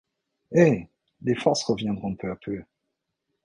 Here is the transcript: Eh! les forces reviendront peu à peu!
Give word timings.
Eh! 0.55 0.87
les 1.21 1.35
forces 1.35 1.61
reviendront 1.65 2.15
peu 2.15 2.31
à 2.31 2.35
peu! 2.35 2.63